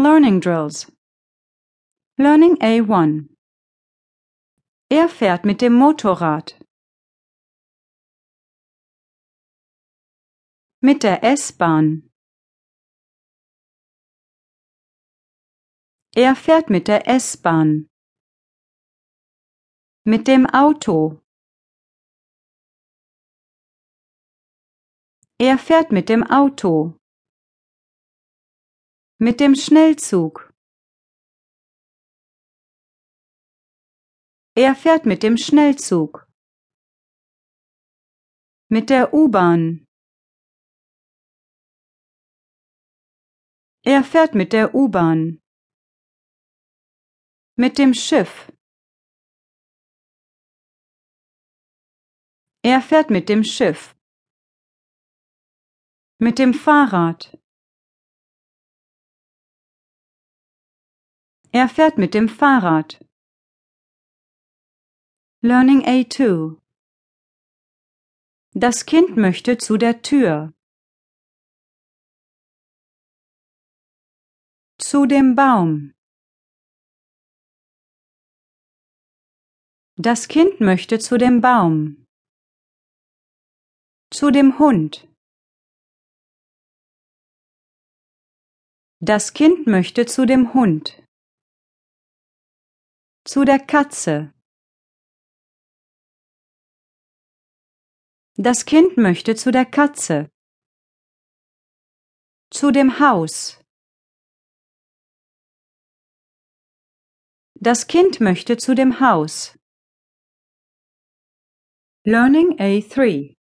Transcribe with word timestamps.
Learning 0.00 0.38
Drills. 0.40 0.86
Learning 2.18 2.54
A1. 2.58 3.34
Er 4.88 5.08
fährt 5.08 5.44
mit 5.44 5.60
dem 5.60 5.72
Motorrad. 5.72 6.56
Mit 10.80 11.02
der 11.02 11.24
S-Bahn. 11.24 12.08
Er 16.14 16.36
fährt 16.36 16.70
mit 16.70 16.86
der 16.86 17.08
S-Bahn. 17.08 17.88
Mit 20.04 20.28
dem 20.28 20.46
Auto. 20.46 21.20
Er 25.40 25.58
fährt 25.58 25.90
mit 25.90 26.08
dem 26.08 26.22
Auto. 26.22 26.97
Mit 29.20 29.40
dem 29.40 29.56
Schnellzug. 29.56 30.54
Er 34.54 34.76
fährt 34.76 35.06
mit 35.06 35.24
dem 35.24 35.36
Schnellzug. 35.36 36.28
Mit 38.70 38.90
der 38.90 39.12
U-Bahn. 39.12 39.84
Er 43.84 44.04
fährt 44.04 44.36
mit 44.36 44.52
der 44.52 44.72
U-Bahn. 44.72 45.40
Mit 47.56 47.76
dem 47.78 47.94
Schiff. 47.94 48.52
Er 52.62 52.80
fährt 52.80 53.10
mit 53.10 53.28
dem 53.28 53.42
Schiff. 53.42 53.96
Mit 56.20 56.38
dem 56.38 56.54
Fahrrad. 56.54 57.36
Er 61.50 61.66
fährt 61.68 61.96
mit 61.96 62.12
dem 62.12 62.28
Fahrrad. 62.28 63.02
Learning 65.40 65.80
A2 65.82 66.60
Das 68.52 68.84
Kind 68.84 69.16
möchte 69.16 69.56
zu 69.56 69.78
der 69.78 70.02
Tür. 70.02 70.52
Zu 74.78 75.06
dem 75.06 75.34
Baum. 75.34 75.94
Das 79.96 80.28
Kind 80.28 80.60
möchte 80.60 80.98
zu 80.98 81.16
dem 81.16 81.40
Baum. 81.40 82.04
Zu 84.10 84.30
dem 84.30 84.58
Hund. 84.58 85.08
Das 89.00 89.32
Kind 89.32 89.66
möchte 89.66 90.04
zu 90.04 90.26
dem 90.26 90.52
Hund. 90.52 91.07
Zu 93.32 93.44
der 93.44 93.58
Katze. 93.58 94.32
Das 98.36 98.64
Kind 98.64 98.96
möchte 98.96 99.34
zu 99.36 99.50
der 99.52 99.66
Katze. 99.66 100.30
Zu 102.50 102.70
dem 102.70 103.00
Haus. 103.00 103.62
Das 107.52 107.86
Kind 107.86 108.18
möchte 108.20 108.56
zu 108.56 108.74
dem 108.74 108.98
Haus. 108.98 109.58
Learning 112.04 112.58
A3 112.58 113.36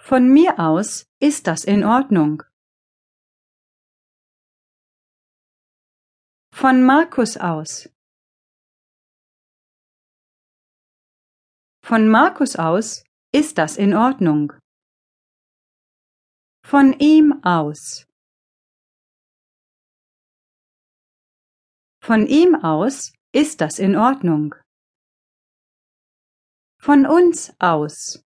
Von 0.00 0.32
mir 0.32 0.58
aus 0.58 1.06
ist 1.20 1.46
das 1.46 1.62
in 1.62 1.84
Ordnung. 1.84 2.42
Von 6.52 6.84
Markus 6.84 7.36
aus. 7.36 7.93
Von 11.86 12.08
Markus 12.08 12.56
aus 12.56 13.04
ist 13.30 13.58
das 13.58 13.76
in 13.76 13.92
Ordnung. 13.92 14.54
Von 16.64 16.94
ihm 16.98 17.44
aus. 17.44 18.06
Von 22.02 22.26
ihm 22.26 22.54
aus 22.54 23.12
ist 23.34 23.60
das 23.60 23.78
in 23.78 23.96
Ordnung. 23.96 24.54
Von 26.80 27.04
uns 27.04 27.52
aus. 27.60 28.24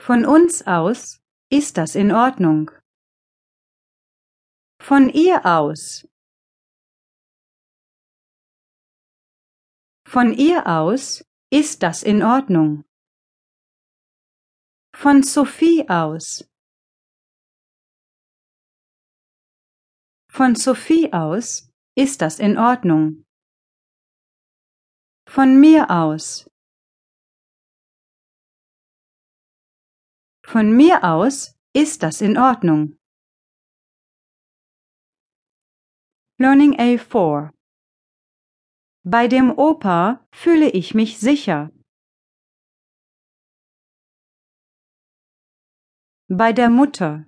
Von 0.00 0.24
uns 0.24 0.66
aus 0.66 1.20
ist 1.52 1.76
das 1.76 1.94
in 1.94 2.10
Ordnung. 2.10 2.70
Von 4.80 5.10
ihr 5.10 5.44
aus. 5.44 6.08
Von 10.10 10.32
ihr 10.32 10.66
aus 10.66 11.22
ist 11.50 11.82
das 11.82 12.02
in 12.02 12.22
Ordnung. 12.22 12.86
Von 14.94 15.22
Sophie 15.22 15.86
aus. 15.86 16.50
Von 20.32 20.54
Sophie 20.54 21.12
aus 21.12 21.70
ist 21.94 22.22
das 22.22 22.38
in 22.38 22.56
Ordnung. 22.56 23.26
Von 25.28 25.60
mir 25.60 25.90
aus. 25.90 26.48
Von 30.42 30.74
mir 30.74 31.04
aus 31.04 31.54
ist 31.74 32.02
das 32.02 32.22
in 32.22 32.38
Ordnung. 32.38 32.98
Learning 36.38 36.72
A4 36.78 37.57
Bei 39.10 39.26
dem 39.26 39.50
Opa 39.56 40.22
fühle 40.32 40.68
ich 40.68 40.92
mich 40.92 41.18
sicher. 41.18 41.70
Bei 46.28 46.52
der 46.52 46.68
Mutter. 46.68 47.26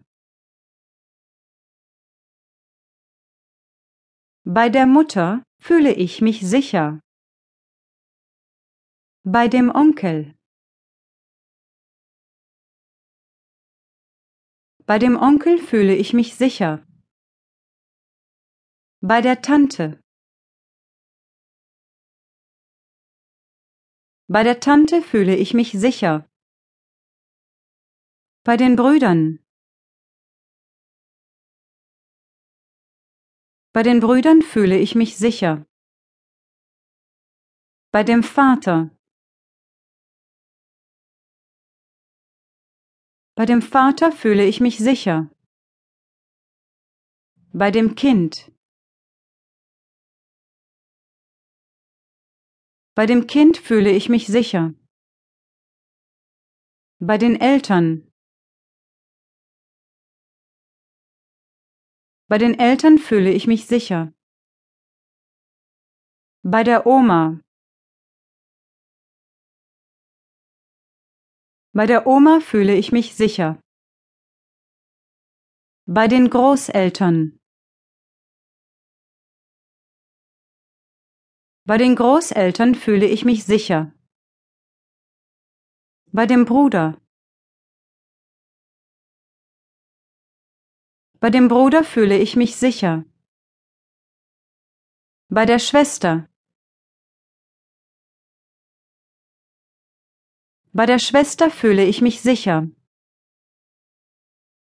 Bei 4.45 4.69
der 4.69 4.87
Mutter 4.87 5.43
fühle 5.59 5.95
ich 5.95 6.21
mich 6.21 6.41
sicher. 6.47 7.01
Bei 9.23 9.49
dem 9.49 9.71
Onkel. 9.71 10.35
Bei 14.85 14.99
dem 14.99 15.17
Onkel 15.17 15.57
fühle 15.57 15.97
ich 15.97 16.13
mich 16.13 16.35
sicher. 16.35 16.87
Bei 19.01 19.23
der 19.23 19.41
Tante. 19.41 20.03
Bei 24.33 24.45
der 24.45 24.61
Tante 24.61 25.03
fühle 25.03 25.35
ich 25.35 25.55
mich 25.55 25.73
sicher. 25.73 26.31
Bei 28.45 28.57
den 28.57 28.77
Brüdern. 28.77 29.45
Bei 33.73 33.83
den 33.83 33.99
Brüdern 33.99 34.41
fühle 34.43 34.79
ich 34.79 34.95
mich 34.95 35.17
sicher. 35.17 35.67
Bei 37.91 38.05
dem 38.05 38.23
Vater. 38.23 38.97
Bei 43.35 43.47
dem 43.47 43.63
Vater 43.63 44.13
fühle 44.13 44.47
ich 44.47 44.61
mich 44.61 44.79
sicher. 44.79 45.29
Bei 47.53 47.73
dem 47.73 47.97
Kind. 47.97 48.53
Bei 52.95 53.07
dem 53.07 53.27
Kind 53.27 53.57
fühle 53.57 53.91
ich 53.91 54.09
mich 54.09 54.27
sicher. 54.27 54.75
Bei 56.99 57.17
den 57.17 57.41
Eltern. 57.41 58.13
Bei 62.29 62.39
den 62.39 62.59
Eltern 62.59 62.99
fühle 62.99 63.33
ich 63.33 63.47
mich 63.47 63.67
sicher. 63.67 64.13
Bei 66.43 66.63
der 66.63 66.87
Oma. 66.87 67.41
Bei 71.73 71.87
der 71.87 72.07
Oma 72.07 72.41
fühle 72.41 72.77
ich 72.77 72.93
mich 72.93 73.15
sicher. 73.17 73.61
Bei 75.87 76.07
den 76.07 76.31
Großeltern. 76.31 77.40
Bei 81.65 81.77
den 81.77 81.95
Großeltern 81.95 82.75
fühle 82.75 83.07
ich 83.07 83.25
mich 83.25 83.45
sicher. 83.45 83.93
Bei 86.13 86.27
dem 86.27 86.45
Bruder. 86.45 87.01
Bei 91.21 91.31
dem 91.31 91.49
Bruder 91.49 91.85
fühle 91.85 92.19
ich 92.19 92.35
mich 92.35 92.57
sicher. 92.57 93.05
Bei 95.29 95.45
der 95.45 95.59
Schwester. 95.59 96.29
Bei 100.73 100.87
der 100.87 100.99
Schwester 100.99 101.51
fühle 101.51 101.85
ich 101.85 102.01
mich 102.01 102.23
sicher. 102.23 102.69